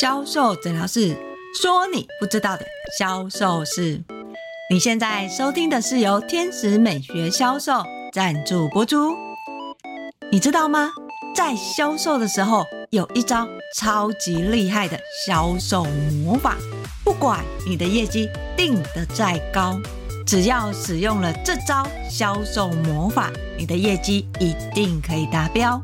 [0.00, 1.16] 销售诊疗室
[1.60, 2.64] 说你不知道的
[2.96, 4.00] 销售事。
[4.70, 7.82] 你现在收听的是由天使美学销售
[8.12, 9.12] 赞助播出。
[10.30, 10.92] 你知道吗？
[11.34, 15.82] 在销售的时候，有一招超级厉害的销售
[16.22, 16.56] 魔法。
[17.02, 19.76] 不管你的业绩定得再高，
[20.24, 25.82] 只要使用了这招销售魔法，你的业绩一定可以达标。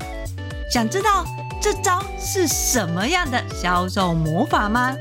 [0.73, 1.27] 想知道
[1.65, 4.95] 这招是什么样的销售魔法吗？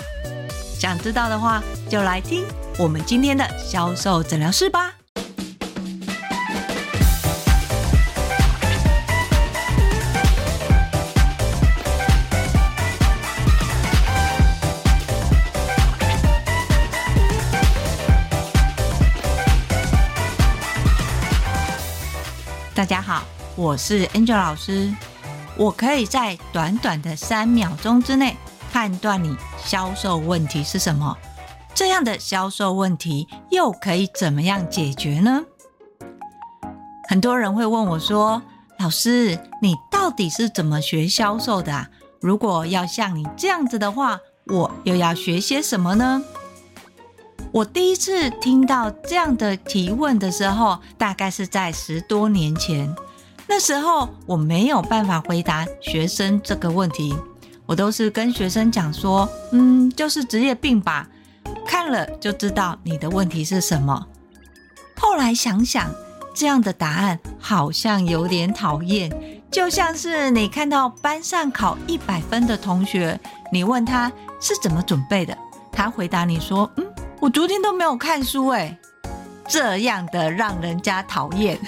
[0.79, 2.46] 想知道的话，就来听
[2.79, 4.93] 我们今天的销售诊疗室吧。
[22.74, 23.25] 大家好，
[23.57, 24.89] 我是 Angel 老师。
[25.56, 28.36] 我可以在短短的三秒钟之内
[28.71, 31.16] 判断你销售问题是什么，
[31.75, 35.44] 这样的销售问题又可以怎么样解决呢？
[37.08, 38.42] 很多人会问我说
[38.80, 41.88] ：“老师，你到底是怎么学销售的啊？
[42.20, 46.23] 如果要像你这样子的话，我又要学些什么呢？”
[47.52, 52.95] 我第一次听到这样的提问的时候，大概是在十多年前。
[53.55, 57.15] 那时候我没有办法回答学生这个问题，
[57.67, 61.07] 我都是跟学生讲说，嗯，就是职业病吧，
[61.63, 64.07] 看了就知道你的问题是什么。
[64.97, 65.93] 后来想想，
[66.33, 69.11] 这样的答案好像有点讨厌，
[69.51, 73.19] 就像是你看到班上考一百分的同学，
[73.51, 75.37] 你问他是怎么准备的，
[75.71, 76.85] 他回答你说，嗯，
[77.19, 78.75] 我昨天都没有看书，诶，
[79.47, 81.59] 这样的让人家讨厌。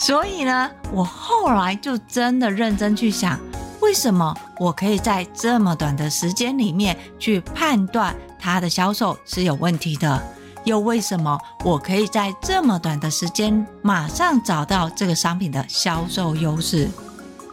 [0.00, 3.38] 所以呢，我后来就真的认真去想，
[3.82, 10.20] 为什么我可以在这么短的时间里面去判断它的销售是有问题的？
[10.64, 16.88] 又为什么我可以在这么短的时间马上找到这个商品的销售优势？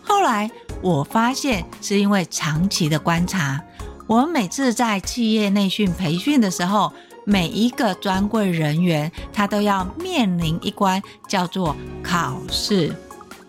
[0.01, 0.49] 后来
[0.81, 3.61] 我发现是因为长期的观察，
[4.07, 6.93] 我们每次在企业内训培训的时候。
[7.29, 12.95] 每一个专柜人员，他都要面临一关叫做考试。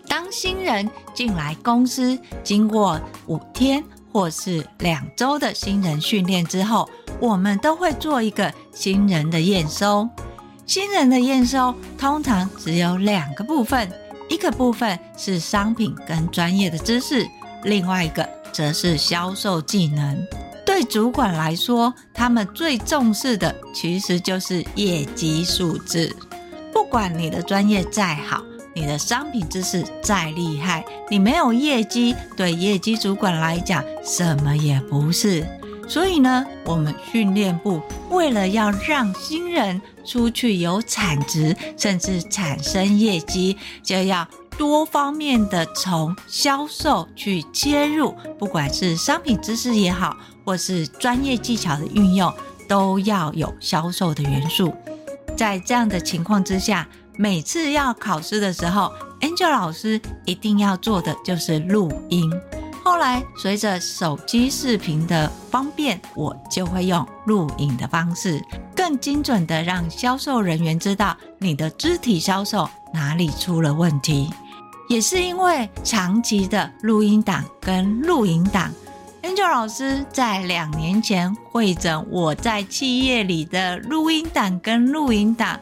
[0.05, 3.81] 当新人进来公司，经过五天
[4.11, 6.89] 或是两周的新人训练之后，
[7.21, 10.09] 我们都会做一个新人的验收。
[10.65, 13.89] 新人的验收通常只有两个部分，
[14.27, 17.25] 一个部分是商品跟专业的知识，
[17.63, 20.27] 另外一个则是销售技能。
[20.69, 26.15] 对主管来说，他们最重视的其实就是业绩数字。
[26.71, 28.43] 不管你的专业再好，
[28.75, 35.43] 你的商品知识再厉害，你没有业绩，对业绩主管来讲什么也不是。
[35.87, 37.81] 所以呢，我们训练部
[38.11, 50.15] 为了要让新人出去有产值，甚至产生业绩，就要多方面的从销售去切入，不管是商品知识也好，
[50.49, 52.33] 或是专业技巧的运用，
[52.67, 54.73] 都要有销售的元素。
[55.37, 56.87] 在这样的情况之下，
[57.17, 62.33] 每次要考试的时候，Angel 老师一定要做的就是录音。
[62.83, 68.43] 后来随着手机视频的方便，我就会用录影的方式，
[68.75, 74.33] 更精准的让销售人员知道你的肢体销售哪里出了问题。
[74.89, 78.73] 也是因为长期的录音档跟录影档
[79.21, 85.59] ，Angel 老师在两年前汇整我在企业里的录音档跟录影档，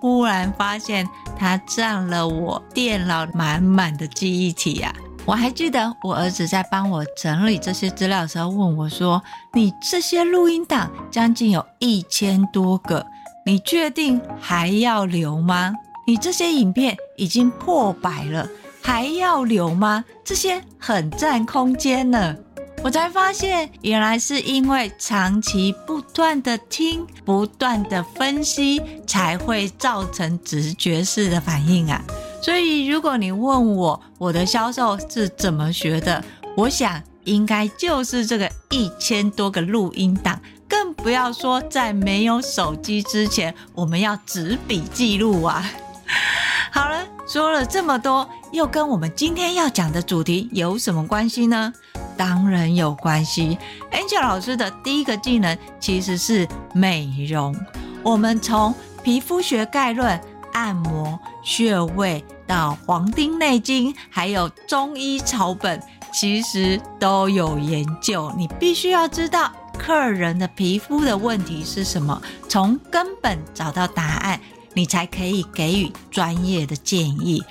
[0.00, 4.94] 忽然发现它占了我电脑满满的记忆体啊！
[5.26, 9.22] 我还记得我儿子在帮我整理这些资料的时候问我说
[9.52, 13.06] ：“你这些录音档将近有一千多个，
[13.44, 15.74] 你确定还要留吗？
[16.06, 18.48] 你这些影片已经破百了。”
[18.82, 20.02] 还要留吗？
[20.24, 22.34] 这些很占空间呢。
[22.82, 32.02] 我才发现，原来是因为长期不断的听、不断的分析，才会造成直觉式的反应啊。
[32.42, 36.24] 所以，如果你问我我的销售是怎么学的，
[36.56, 45.70] 我想应该就是这个一千多个录音档，更不要说在没有手机之前，我们要纸笔记录啊。
[46.72, 51.74] 好了，说了这么多，又跟我们今天要讲的主题有什么关系呢？
[52.20, 53.56] 当然有关系。
[53.90, 57.56] Angel 老师的第一个技能其实是美容。
[58.02, 60.20] 我们从皮肤学概论、
[60.52, 65.82] 按摩、穴位到《黄帝内经》，还有中医草本，
[66.12, 68.30] 其实都有研究。
[68.36, 74.38] 你必须要知道客人的皮肤的问题是什么，从根本找到答案，
[74.74, 77.42] 你才可以给予专业的建议。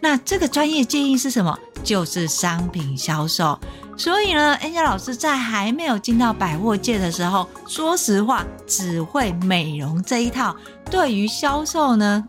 [0.00, 1.58] 那这个专业建议是什么？
[1.82, 3.58] 就是商品销售。
[3.96, 10.54] 所以呢，Angel 老师在还没有进到百货界的时候，说实话，只会美容这一套，
[10.88, 12.24] 对于销售呢，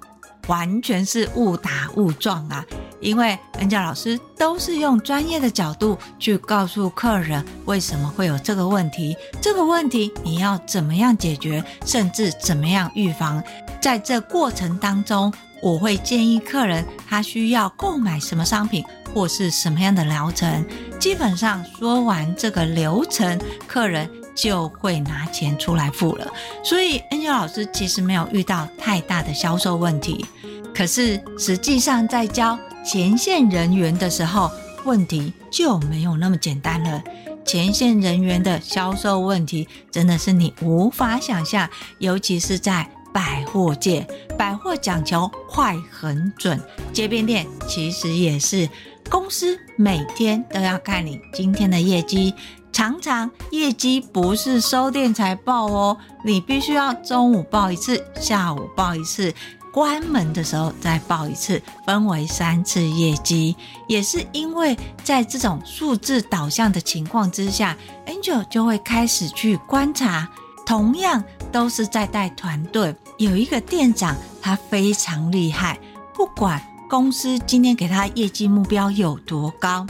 [0.48, 2.66] 完全是误打误撞啊。
[3.02, 13.42] 因为 Angel 老师都是用专业的角度去告诉客人为什么会有这个问题，这个问题你要怎么样解决，甚至怎么样预防。
[13.80, 15.32] 在这过程当中，
[15.62, 18.84] 我会建议客人他需要购买什么商品
[19.14, 20.66] 或是什么样的疗程。
[21.00, 26.28] 基本上说完这个流程，客人就会拿钱出来付了。
[26.64, 30.26] 所以 Angel 老师其实没有遇到太大的销售问题。
[30.74, 34.52] 可是实际上在教前线人员的时候，
[34.86, 37.02] 问题就没有那么简单了。
[37.46, 42.90] 前线人员的销售问题真的是你无法想象，尤其是在。
[43.20, 44.08] 百货界，
[44.38, 46.58] 百货讲求快很准，
[46.94, 48.70] 街边店其实也是。
[49.10, 52.34] 公司每天都要看你今天的业绩，
[52.72, 59.34] 常常业绩不是收店才报哦，你必须要中午报一次，下午报一次，
[59.74, 63.54] 关门的时候再报一次，分为三次业绩。
[63.90, 67.76] 也是因为在这种数字导向的情况之下
[68.06, 70.30] ，Angel 就会开始去观察，
[70.66, 71.22] 同样。
[71.52, 75.78] 都是在带团队，有一个店长，他非常厉害。
[76.16, 79.86] 不管公司今天给他业绩目标有多高，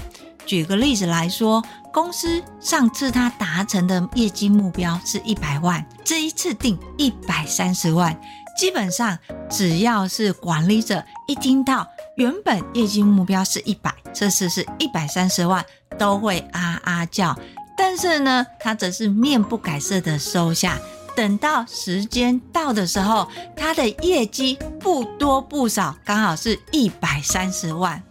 [0.48, 8.20] 举个例子来说，公司上次他达成的业绩目标是一百万，这一次定一百三十万，
[8.58, 9.16] 基本上
[9.48, 15.64] 只要是管理者一听到原本业绩目标是一百，这次是一百三十万，
[16.00, 17.38] 都会啊啊叫。
[17.78, 20.80] 但是呢，他则是面不改色的收下。
[21.20, 28.02] 等到时间到的时候，他的业绩不多不少，刚好是一百三十万。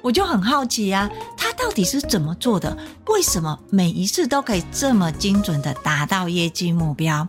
[0.00, 2.78] 我就很好奇啊，他到底是怎么做的？
[3.08, 7.26] 为什么每一次都可以这么精准的达到业绩目标？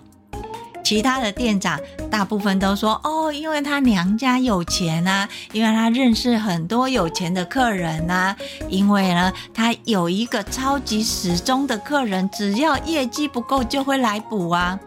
[0.84, 1.80] 其他的店长
[2.12, 8.38] 大部分都说：“哦，因为他娘家有钱啊，因为他认识很多有钱的客人啊，
[8.70, 14.80] 因为呢，他有一个超级死忠的客人，只要业绩不够就会来补啊。”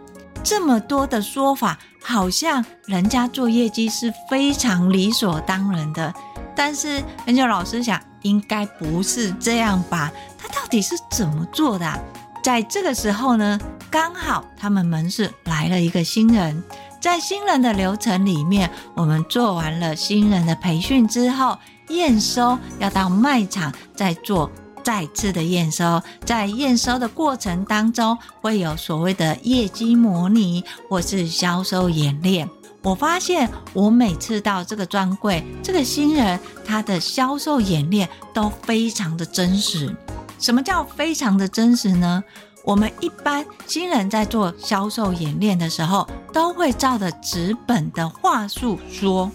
[0.47, 6.15] 这么多的说法，好像人家做业绩是非常理所当然的。
[6.55, 10.13] 但是很久老师想，应该不是这样吧？
[10.39, 11.99] 他到底是怎么做的啊？
[12.45, 13.59] 在这个时候呢，
[13.91, 16.63] 刚好他们门市来了一个新人，
[17.01, 21.59] 在新人的流程里面，我们做完了新人的培训之后，
[21.89, 24.49] 验收要到卖场再做。
[24.87, 32.49] 再次的验收，在验收的过程当中，会有所谓的业绩模拟或是销售演练。
[32.83, 39.93] 我发现，我每次到这个专柜，这个新人他的销售演练都非常的真实。
[40.39, 42.23] 什么叫非常的真实呢？
[42.65, 49.29] 我们一般新人在做销售演练的时候，都会照着纸本的话术说。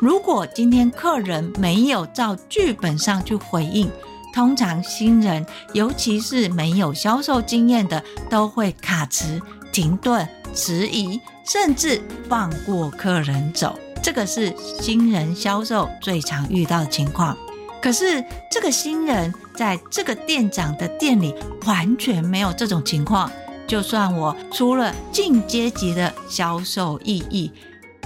[0.00, 3.88] 如果今天客人没有照剧本上去回应，
[4.34, 9.40] 通常新人，尤其是没有销售经验的，都会卡词、
[9.72, 13.78] 停顿、迟疑，甚至放过客人走。
[14.02, 17.38] 这个是新人销售最常遇到的情况。
[17.80, 21.32] 可是这个新人在这个店长的店里
[21.64, 23.30] 完全没有这种情况。
[23.68, 27.52] 就算我出了进阶级的销售意义，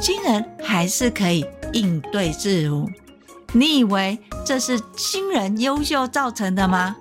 [0.00, 2.88] 新人还是可以应对自如。
[3.54, 6.94] 你以为这是新人优秀造成的吗？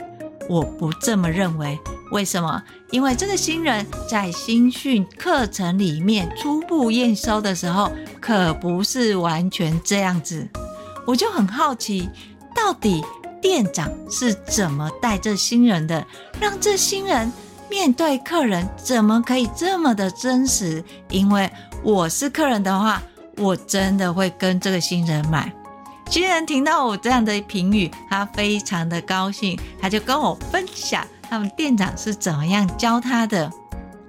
[0.50, 1.78] 我不这么认为。
[2.14, 2.64] 为什么？
[2.92, 10.48] 因为这个新人在新训课程里面初步验收的时候，可不是完全这样子。
[11.06, 12.10] 我就很好奇，
[12.56, 13.04] 到底
[13.42, 16.06] 店长是怎么带这新人的，
[16.40, 17.30] 让这新人
[17.70, 20.82] 面对客人怎么可以这么的真实？
[21.10, 21.52] 因为
[21.84, 23.04] 我是客人的话，
[23.36, 25.52] 我真的会跟这个新人买。
[26.10, 33.52] 新人听到我这样的评语，他非常的高兴，他就跟我分享他们店长是怎么样教他的。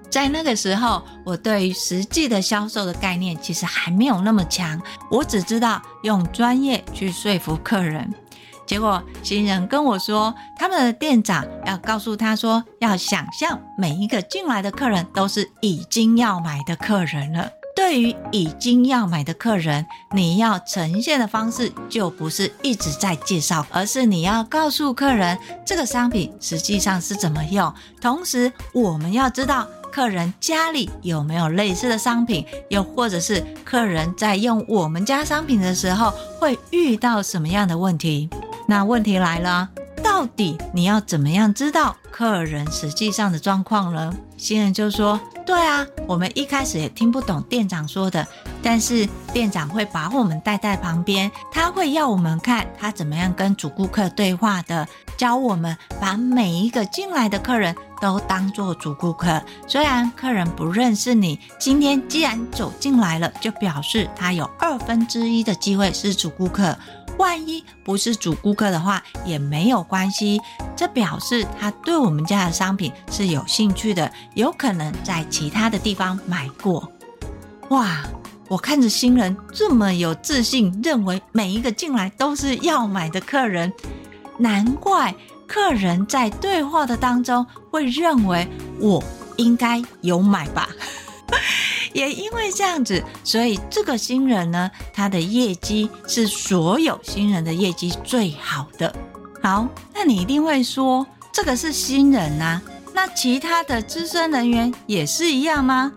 [0.09, 8.09] 在那个时候，我对于实际的销售的概念其实还没有那么强，我只知道用专业去说服客人。
[8.65, 17.51] 结果新人跟我说，他们的店长要告诉他说，要想象每一个进来的客人都是已经要买的客人了。
[17.79, 27.73] 对于已经要买的客人，你要呈现的方式就不是一直在介绍，而是你要告诉客人这个商品实际上是怎么用。
[28.01, 38.29] 同时，我们要知道客人家里有没有类似的商品，又或者是客人在用我们家商品的时候会遇到什么样的问题。
[38.67, 39.69] 那问题来了。
[40.01, 44.13] 到底你要怎么样知道客人实际上的状况呢？
[44.37, 48.29] 新人就说：“对啊，我们一开始也听不懂店长说的，
[48.63, 54.87] 但是店长会把我们带在旁边，他会要我们看他怎么样跟主顾客对话的，
[55.17, 59.43] 教我们把每一个进来的客人都当做主顾客。
[59.67, 66.77] 虽然客人不认识你，今天既然走进来了，就表示他有二分之一的机会是主顾客。”
[67.19, 70.41] 万一不是主顾客的话，也没有关系。
[70.75, 76.91] 这表示他对我们家的商品是有兴趣的，有可能在其他的地方买过。
[77.71, 78.03] 哇！
[78.49, 83.71] 我看着新人这么有自信，认为每一个进来都是要买的客人，
[84.39, 85.15] 难怪
[85.47, 88.49] 客人在对话的当中会认为
[88.81, 89.05] 我
[89.37, 90.71] 应该有买吧。
[91.93, 98.95] 也因为这样子，所以这个新人呢，他的业绩是所有新人的业绩最好的。
[99.43, 102.61] 好，那你一定会说，这个是新人啊，
[102.95, 105.93] 那其他的资深人员也是一样吗？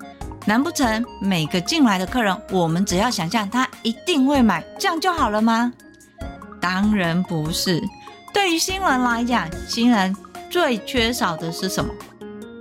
[0.45, 5.71] 难不成每个进来的客人，我们只要想象他一定会买，这样就好了吗？
[6.59, 7.81] 当然不是。
[8.33, 10.15] 对于新人来讲，新人
[10.49, 11.91] 最缺少的是什么？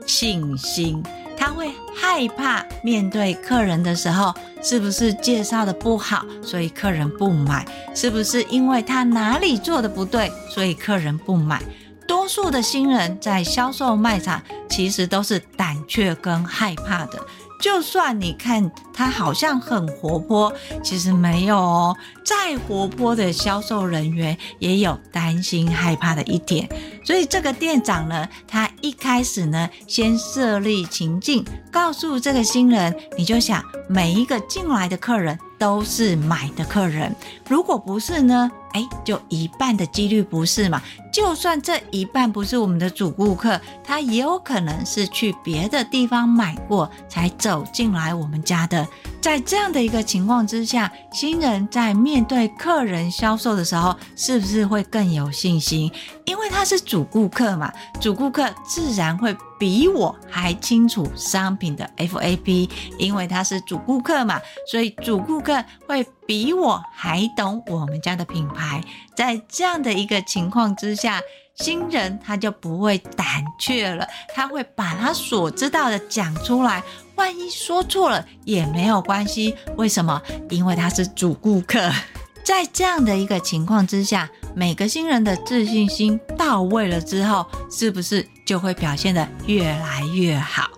[0.06, 1.02] 信心。
[1.36, 7.66] 他会害怕面对客人的时候，是不是介绍的不好，所以客人不买？
[7.94, 11.62] 是不是因为他哪里做的不对，所以客人不买？
[12.06, 17.24] 多数的新人在销售卖场，其实都是胆怯跟害怕的。
[17.60, 20.52] 就算你看他好像很活泼，
[20.82, 21.96] 其实没有哦。
[22.24, 26.68] 再活泼的销售人员也有担心害怕的一点。
[27.04, 37.14] 所以这个店长呢，他一开始呢，先设立情境，告诉这个新人，你就想每一个进来的客人都是买的客人，
[37.46, 38.50] 如果不是呢？
[38.72, 40.80] 哎，就一半的几率不是嘛？
[41.12, 48.86] 就算这一半不是我们的主顾客，他也有可能是去别的地方买过才走进来我们家的。
[49.20, 55.92] 在这样的一个情况之下，新人在面对客人销售的时候，是不是会更有信心？
[56.24, 68.82] 因为他是主顾客嘛，主顾客自然会比我还清楚商品的 FAP，因为他是主顾客嘛，所以主顾客会比我还懂我们家的品牌。
[69.14, 71.20] 在这样的一个情况之下，
[71.56, 76.82] 新人他就不会胆怯了，他会把他所知道的讲出来。
[77.16, 80.20] 万一说错了也没有关系，为什么？
[80.48, 81.90] 因为他是主顾客。
[82.42, 90.70] 在这样的一个情况之下，每个新人的自信心到位了之后，是不是就会表现得越来越好？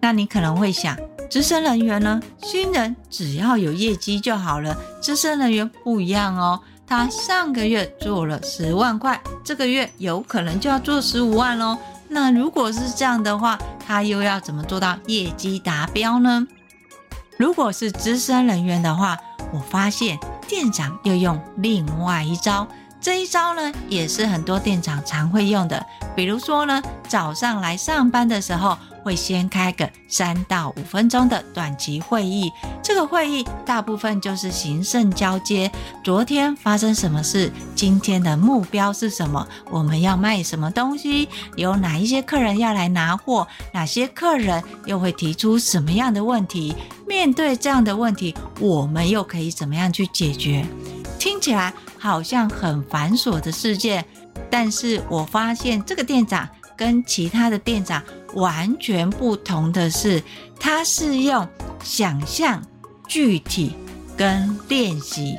[0.00, 0.96] 那你可能会想，
[1.28, 2.18] 资深人员呢？
[2.42, 6.58] 新人只要有业绩就好了，资深人员不一样哦。
[6.88, 11.76] 他上个月做了十万块，这个月有可能就要做十五万喽。
[12.08, 16.46] 那如果是这样的话，他又要怎么做到业绩达标呢？
[17.36, 19.18] 如果是资深人员的话，
[19.52, 20.18] 我发现
[20.48, 22.66] 店长又用另外一招，
[23.02, 25.84] 这一招呢也是很多店长常会用的。
[26.16, 32.52] 比如说呢，早上来上班的时候，会先开个三到五分钟的短期会议，
[32.82, 35.70] 这个会议大部分就是行政交接。
[36.04, 37.50] 昨天发生什么事？
[37.74, 39.46] 今天的目标是什么？
[39.70, 41.28] 我们要卖什么东西？
[41.56, 43.46] 有哪一些客人要来拿货？
[43.72, 46.74] 哪些客人又会提出什么样的问题？
[47.06, 50.66] 面对这样的问题，我们又可以怎么样去解决？
[51.18, 54.04] 听起来好像很繁琐的事件，
[54.50, 58.02] 但是我发现这个店长跟其他的店长。
[58.38, 60.22] 完全不同的是，
[60.58, 61.46] 它是用
[61.82, 62.62] 想象、
[63.06, 63.74] 具体
[64.16, 65.36] 跟练习。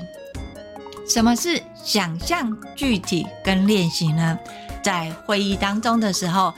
[1.08, 4.38] 什么是想象、具体跟练习呢？
[4.84, 6.54] 在会议当中的时候，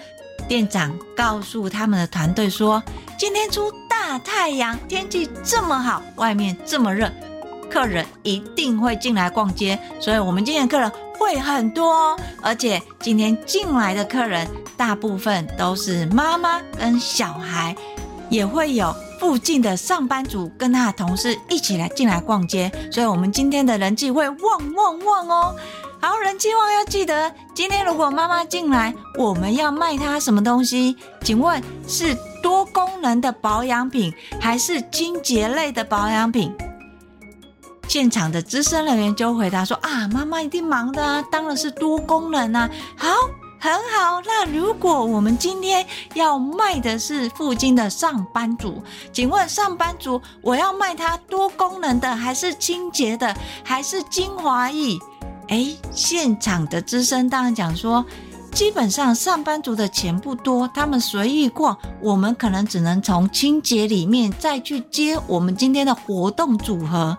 [0.47, 2.83] 店长告诉他们的团队说
[3.17, 7.11] ：“今天出大太阳，天气这么好，外面这么热，
[7.69, 17.75] 客人一定会进来逛街，所以我们今天的客人。”会很多，而且今天进来的客人大部分都是妈妈跟小孩，
[18.27, 25.55] 也会有附近的上班族跟他的同事一起来进来逛街，所以我们今天的人气会旺旺旺哦。
[25.99, 30.97] 好，人气旺要记得，今天如果妈妈进来，我们要卖她什么东西？
[31.23, 36.51] 请问是多功能的保养品，还是清洁类的保养品？
[37.91, 43.09] 现场的资深人员就回答说：“啊，妈妈一定忙的啊，当然是多功能啊。”好。
[43.59, 48.81] 很好，那如果我们今天要卖的是附近的上班族，
[49.13, 54.97] 请问上班族，我要卖它多功能的，还是清洁的，还是精华液？
[55.49, 58.03] 诶，现场的资深当然讲说，
[58.51, 67.15] 基本上上班族的钱不多，他们随意逛，我们可能只能从清洁里面再去接我们今天的活动组合。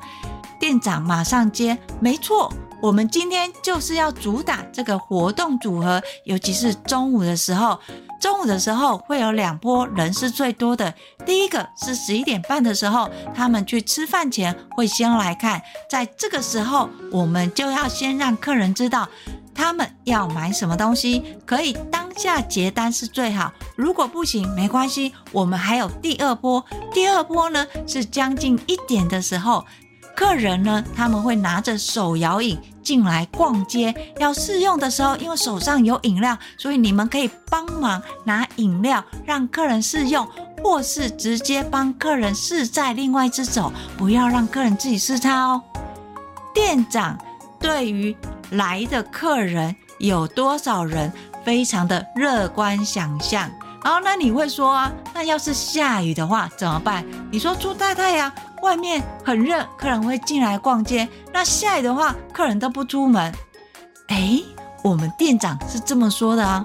[0.62, 2.48] 店长马上接，没错。
[2.80, 7.80] 我们今天就是要主打这个活动组合，尤其是中午的时候。
[8.20, 10.94] 中午的时候会有两波人是最多的。
[11.26, 19.08] 第一个是十一点半的时候，他们去吃饭前会先来看，在这个时候我们就要先让客人知道
[19.52, 23.52] 他们要买什么东西，可以当下结单是最好。
[23.74, 26.64] 如果不行，没关系，我们还有第二波。
[26.92, 29.64] 第二波呢是将近一点的时候。
[30.14, 40.28] 客人呢，他们会拿着手摇饮进来逛街，要试用的时候，因为手上有饮料，所以你们可以帮忙拿饮料让客人试用，
[40.62, 45.62] 或是直接帮客人试在另外一只手，不要让客人自己试擦哦。
[46.54, 47.18] 店长
[47.58, 48.14] 对于
[48.50, 51.10] 来的客人有多少人，
[51.44, 53.50] 非常的乐观想象。
[53.82, 57.04] 好，那你会说啊，那要是下雨的话怎么办？
[57.30, 58.30] 你说出大太阳。
[58.62, 61.08] 外面很热，客人会进来逛街。
[61.32, 63.32] 那下雨的话，客人都不出门。
[64.06, 64.40] 哎，
[64.82, 66.64] 我们店长是这么说的啊。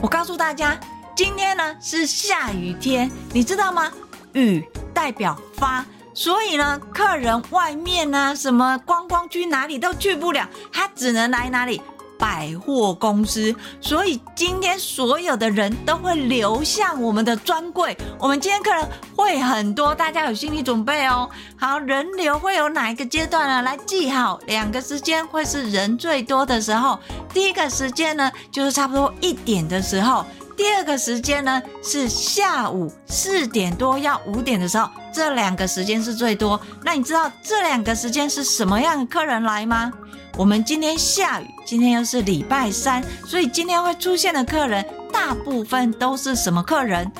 [0.00, 0.78] 我告诉大家，
[1.14, 3.90] 今天呢是下雨天，你知道吗？
[4.32, 11.80] 雨代表发，所以呢，客人外面呢，什么观光区哪里都去不了，他只能来哪里？
[12.18, 17.96] 百货公司，所以今天所有的人都会流向我们的专柜。
[18.18, 21.28] 我们今天客人会很多，大家有心理准备哦。
[21.56, 23.62] 好，人流会有哪一个阶段呢？
[23.62, 26.98] 来记好，两个时间会是人最多的时候。
[27.32, 30.24] 第一个时间呢，就是差不多一点的时候；
[30.56, 34.88] 第二个时间呢，是下午四点多要五点的时候。
[35.12, 36.60] 这两个时间是最多。
[36.82, 39.92] 那你知道这两个时间是什么样的客人来吗？
[40.36, 47.10] 我们今天下雨，今天又是礼拜三，所以今天会出现的客人大部分都是什么客人？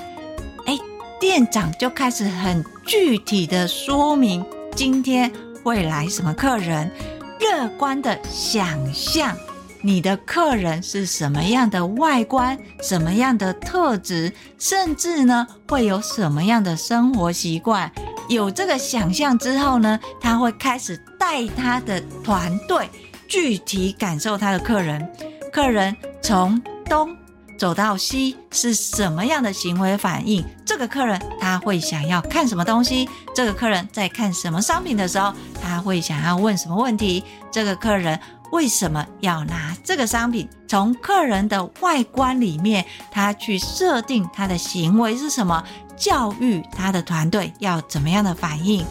[0.67, 0.77] 哎，
[1.21, 5.31] 店长就开始很具体的说明今天
[5.63, 6.91] 会来什么客人，
[7.39, 9.37] 乐观的想象
[9.81, 17.93] 你的客人是什么样的外观，什么样的特质，甚至呢会有什么样的生活习惯。
[18.29, 22.89] 有这个想象之后呢，他会开始带他的团队。
[23.29, 25.07] 具体感受他的客人，
[25.53, 27.17] 客人从东
[27.59, 30.45] 走到西是什么样的行为反应？
[30.65, 33.09] 这个客人他会想要看什么东西？
[33.35, 35.33] 这个客人在看什么商品的时候，
[35.63, 37.23] 他会想要问什么问题？
[37.53, 38.19] 这个客人
[38.51, 40.49] 为什么要拿这个商品？
[40.67, 45.63] 从客人的外观里面，他去设定他的行为是什么？
[45.97, 48.85] 教育他的团队要怎么样的反应？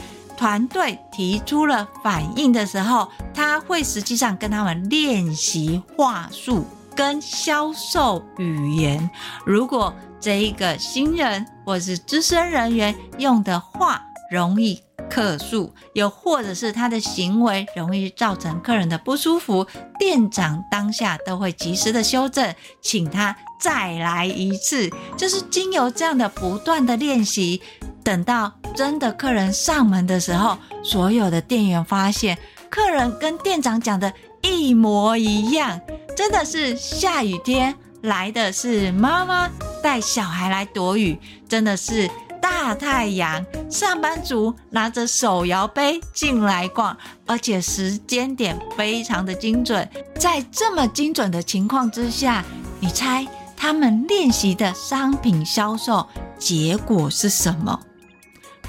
[0.43, 9.09] 团队提出了反应的时候，他会实际上跟他们练习话术跟销售语言。
[9.45, 19.65] 如果这一个新人或是资深人员用的话容易客诉，又或者是他的行为容易造成客人的不舒服，
[19.97, 24.89] 店长当下都会及时的修正，请他再来一次。
[25.15, 27.61] 就是经由这样的不断的练习。
[28.03, 32.37] 等到真的客人上门的时候，所有的店员发现
[32.69, 34.11] 客人跟店长讲的
[34.41, 35.79] 一模一样，
[36.15, 39.49] 真的是下雨天来的是妈妈
[39.81, 42.09] 带小孩来躲雨，真的是
[42.41, 49.87] 大太阳，上班族拿着手摇杯进来逛，而且时间点非常的精准。
[50.19, 52.43] 在这么精准的情况之下，
[52.81, 56.05] 你猜他们练习的商品销售
[56.37, 57.79] 结果是什么？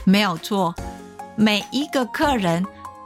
[0.05, 0.75] 没有错，
[1.37, 2.65] 每一个客人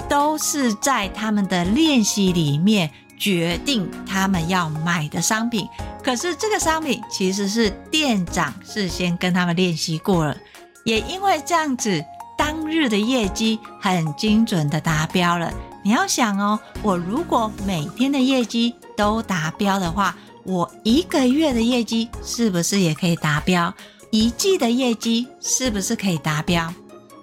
[0.09, 5.69] 都是在他们的练习里面决定他们要买的商品。
[6.03, 10.37] 可是这个商品其实是店长事先跟他们练习过了，
[10.85, 12.03] 也因为这样子，
[12.37, 15.53] 当日的业绩很精准的达标了。
[15.85, 23.73] 你要想哦，我如果每天的业绩都达标的话，我一个月的业绩是不是也可以达标？
[24.11, 26.73] 一季的业绩是不是可以达标？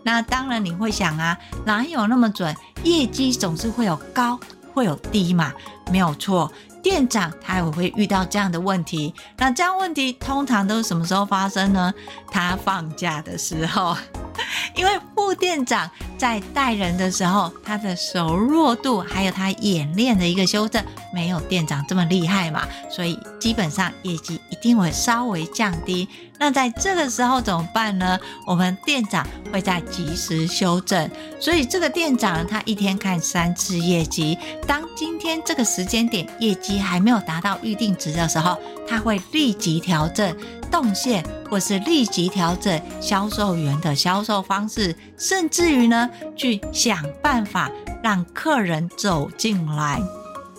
[0.06, 2.56] 那当然，你会想啊，哪有那么准？
[2.84, 4.40] 业绩总是会有高
[4.72, 5.52] 会有低嘛？
[5.92, 6.52] 没有错，
[6.84, 9.12] 店长他也会遇到这样的问题。
[9.38, 11.92] 那这样问题通常都是什么时候发生呢？
[12.30, 13.98] 他放假的时候。
[14.76, 26.08] 因为副店长在带人的时候，他的熟络度还有他演练的一个修正，没有店长这么厉害嘛，所以基本上业绩一定会稍微降低。
[26.38, 28.20] 那在这个时候怎么办呢？
[28.46, 31.10] 我们店长会在及时修正。
[31.40, 40.36] 所以这个店长他一天看三次业绩，当今天这个时间点业绩还没有达到预定值的时候，他会立即调整
[40.70, 47.72] 动线，或是立即调整销售员的销售方式，甚至于呢，去想办法
[48.04, 50.02] 让客人走进来。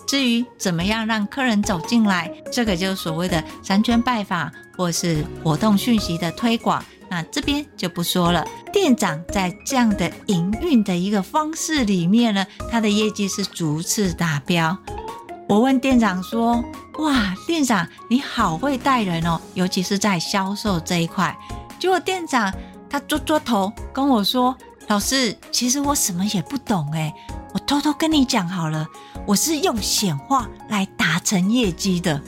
[0.07, 8.45] 至于怎么样让客人走进来，这个就是所谓的三圈拜访或是活动讯息的推广，那这边就不说了。
[8.71, 14.77] 店长在这样的营运的一个方式里面呢，他的业绩是逐次达标。
[15.49, 16.63] 我问店长说
[16.99, 21.35] ：“哇，店长你好会带人哦，尤其是在销售这一块。”
[21.79, 22.53] 结果店长
[22.89, 24.55] 他捉捉头跟我说
[24.87, 27.13] ：“老师，其实我什么也不懂诶，
[27.53, 28.85] 我偷偷跟你讲好了。”
[29.25, 32.21] 我是用显化来达成业绩的，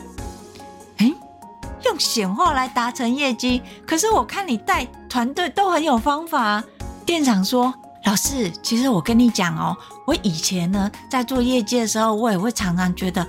[1.90, 3.62] 用显化来达成业绩。
[3.86, 6.64] 可是我看你带团队都很有方法。
[7.06, 7.74] 店长说
[8.06, 9.76] ：“老师，其实我跟你讲哦，
[10.06, 13.26] 我以前呢在做业绩的时候，我也会常常觉得。”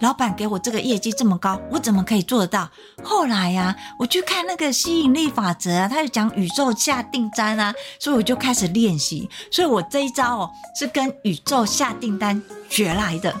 [0.00, 2.68] 老板给我这个业绩这么高，我怎么可以做得到？
[3.02, 9.30] 后来呀、啊，我去看那个吸引力法则啊，他就讲宇宙下订单啊，所以我就开始练习。
[9.50, 13.34] 所以我这一招哦，是跟宇宙下订单学来的。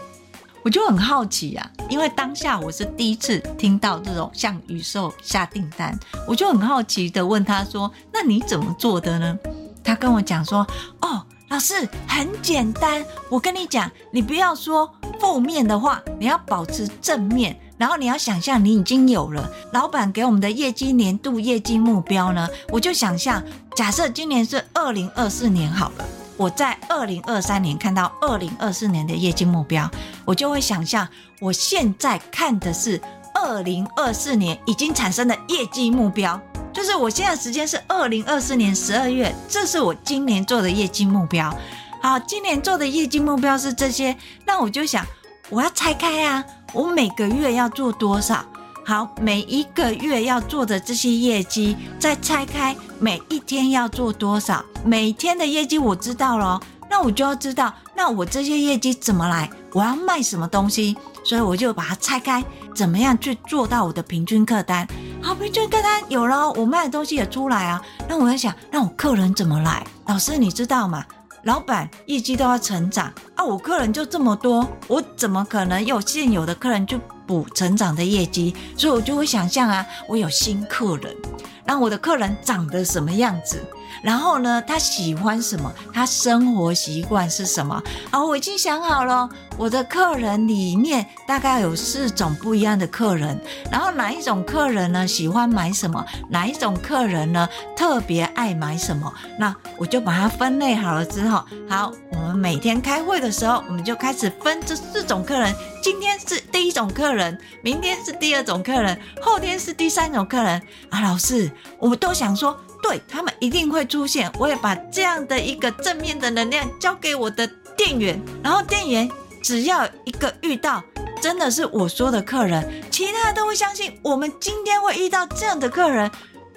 [0.64, 5.96] 我就很好奇啊，因为当下我是第一次听到这种向宇宙下订单，
[6.26, 9.38] 我就很好奇的问他说：“那你怎么做的呢？”
[9.84, 10.66] 他跟我讲说
[11.02, 22.48] ：“哦。”老师很简单，我跟你讲，你不要说负面的话，你要保持正面，然后你要想象你已经有了老板给我们的业绩年度业绩目标呢。
[22.70, 23.40] 我就想象，
[23.76, 26.04] 假设今年是二零二四年好了，
[26.36, 29.90] 我在二零二三年看到二零二四年的业绩目标，
[30.24, 31.06] 我就会想象
[31.40, 33.00] 我现在看的是
[33.34, 36.40] 二零二四年已经产生的业绩目标。
[36.72, 41.56] 就是我现在时间是二零二四年十二月，这是我今年做的业绩目标。
[42.02, 45.06] 好，今年做的业绩目标是这些，那我就想，
[45.50, 48.44] 我要拆开啊，我每个月要做多少？
[48.86, 54.62] 好，每一个月要做的这些业绩，再拆开，每一天要做多少？
[54.84, 59.48] 每天的业绩我知道了，那我就要知道，那我这些业绩怎么来？
[59.72, 60.94] 我要卖什么东西？
[61.24, 62.44] 所以我就把它拆开，
[62.74, 64.86] 怎么样去做到我的平均客单？
[65.22, 67.80] 好，平均客单有了，我卖的东西也出来啊。
[68.06, 69.86] 那我在想，那我客人怎么来？
[70.06, 71.02] 老师，你知道吗？
[71.44, 78.54] 老板业绩都要成长啊，我客人就这么多，我怎么可能有现有的客人就补成长的业绩？
[78.76, 81.16] 所以我就会想象啊，我有新客人，
[81.64, 83.64] 那我的客人长得什么样子？
[84.02, 85.72] 然后呢，他喜欢什么？
[85.92, 87.82] 他生活习惯是什么？
[88.10, 93.40] 啊，我已经想好了，我的客人里面大概有四种不一样的客人。
[93.70, 96.04] 然后哪一种客人呢，喜欢买什么？
[96.28, 99.12] 哪一种客人呢，特别爱买什么？
[99.38, 105.54] 那我就把它分类好了之后，好，我们每天开会的时候，我们就开始分这四种客人。
[105.82, 110.60] 今天是第一种客人，明天是第二种客人，后天是第三种客人。
[110.90, 112.58] 啊，老师，我们都想说。
[112.86, 119.10] 对，他们一定会出现，我也把这样的一个正面的能量交给我的店员，然后店员
[119.42, 120.84] 只要一个遇到
[121.18, 126.10] 真的是我说的客人，其他都会相信我们今天会遇到这样的客人，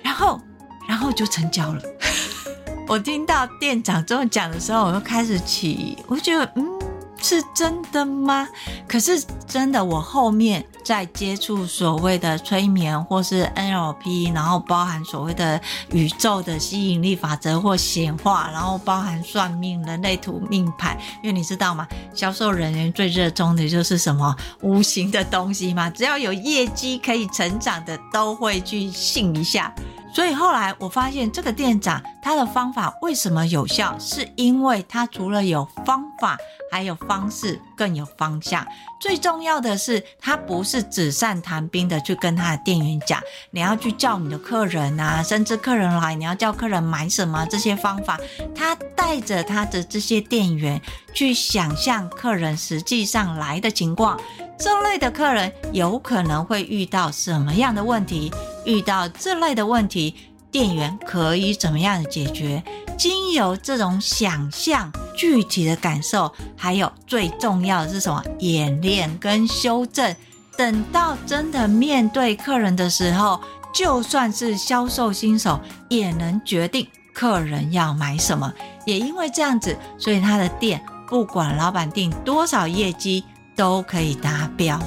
[0.04, 0.42] 然后
[0.86, 1.82] 然后就成交了。
[2.90, 6.78] 我听到店长这么讲的时候，我就开始起，我就觉得嗯。
[7.22, 8.48] 是真的吗？
[8.88, 15.60] 可是真的，我后面在接触所谓的催眠或是 NLP，然后包含所谓的
[15.92, 20.98] 宇宙的吸引力法则或显化，然后包含算命、人类图命盘。
[21.22, 21.88] 因为你知道吗？
[22.14, 29.74] 销售人员最热衷的就是什么无形的东西嘛，只要有业绩可以成长的，都会去信一下。
[30.18, 33.96] 所以后来我发现，这个店长他的方法为什么有效？
[34.00, 36.36] 是因为他除了有方法，
[36.72, 38.66] 还有方式，更有方向。
[39.00, 48.18] 最重要的是，他不是纸上谈兵的去跟他的店员讲，你要去叫你的客人啊，甚至客人来，你要叫客人买什么这些方法。
[48.56, 50.82] 他带着他的这些店员
[51.14, 54.20] 去想象客人实际上来的情况，
[54.58, 58.34] 这类的客人有可能会遇到什么样的问题？
[58.68, 60.14] 遇到这类的问题，
[60.52, 62.62] 店员可以怎么样解决？
[62.98, 68.22] 经由这种想象具体的感受，还有最重要的是什么？
[68.40, 70.14] 演练跟修正。
[70.58, 73.40] 等到真的面对客人的时候，
[73.74, 78.52] 就算是销售新手，也能决定客人要买什么。
[78.86, 83.24] 也因为这样子，所以他的店不管老板定多少业绩，
[83.56, 84.78] 都可以达标。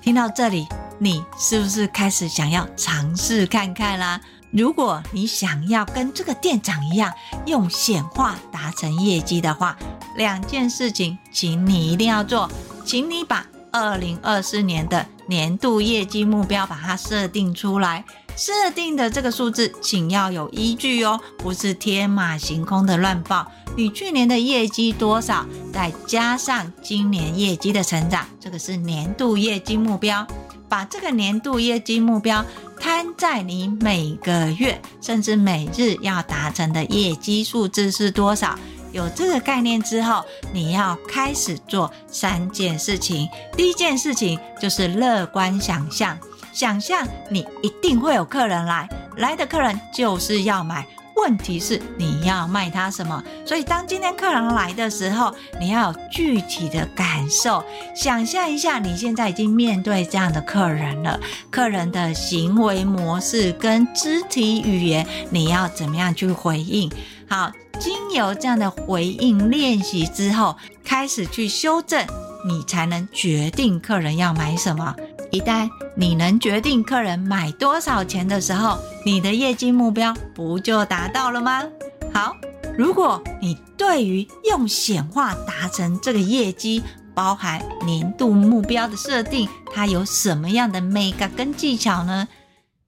[0.00, 0.68] 听到这里，
[1.02, 4.20] 你是不是开始想要尝试看看啦？
[4.52, 7.12] 如果你想要跟这个店长一样，
[7.44, 9.76] 用显化达成业绩的话，
[10.16, 12.48] 两件事情，请你一定要做，
[12.84, 13.44] 请你把。
[13.72, 18.04] 二零二四年的年度业绩目标，把它设定出来。
[18.36, 23.50] 设定的这个数字，请要有依据哦，不是天马行空的乱报。
[23.74, 30.26] 你去年的业绩多少，再加上今年业绩的成长，这个是年度业绩目标。
[30.72, 32.42] 把这个年度业绩目标
[32.80, 38.58] 摊在你每个月甚至每日要达成的业绩数字是多少？
[38.90, 43.28] 有这个概念之后，你要开始做三件事情。
[43.54, 46.18] 第一件事情就是乐观想象，
[46.54, 50.86] 想象你一定会有客人来，来的客人就是要买。
[51.22, 53.22] 问题是你要卖他什么？
[53.46, 57.64] 所以当今天客人来的时候，你要有具体的感受。
[57.94, 66.90] 想象一下，你现在已经面对这样的客人了，客人的行为模式跟肢体语言，你要怎么样去回应？
[67.28, 67.52] 好。
[67.80, 72.06] 经由这样的回应练习之后，开始去修正，
[72.46, 74.94] 你才能决定客人要买什么。
[75.32, 75.66] 一旦
[75.96, 81.64] 你能决定客人买多少钱的时候，你的业绩目标不就达到了吗？
[82.12, 82.36] 好，
[82.76, 86.82] 如果你对于用显化达成这个业绩，
[87.14, 92.28] 包含年度目标的设定，它有什么样的 mega 跟技巧呢？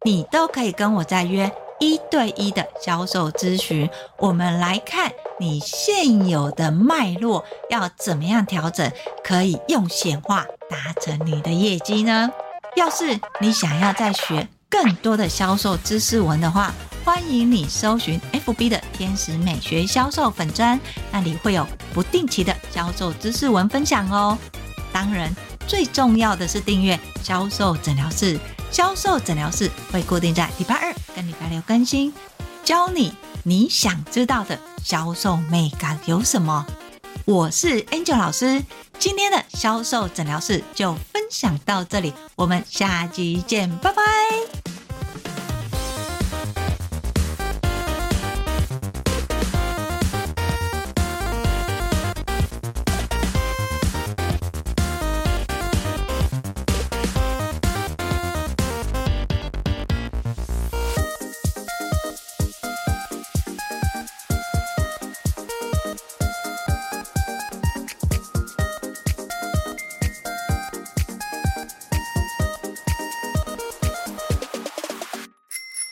[0.05, 1.51] 你都可以跟我再约。
[1.85, 8.91] 一对一的销售咨询，我们来看你现有的脉络要怎么样调整，
[9.23, 12.31] 可以用显化达成你的业绩呢？
[12.75, 16.73] 要是你想要再学更多的销售知识文的话，
[17.05, 20.81] 欢迎你搜寻 FB 的天使美学销售粉专，
[21.13, 24.39] 那里会有不定期的销售知识文分享哦。
[24.91, 25.31] 当然，
[25.67, 28.41] 最重要的是订阅销售诊疗室。
[28.75, 32.13] 销售诊疗室会固定在礼拜二跟礼拜六更新，
[32.65, 36.67] 教你你想知道的销售美感有什么。
[37.25, 38.65] 我是 Angel 老师，
[38.99, 44.03] 今天的销售诊疗室就分享到这里，我们下集见，拜拜。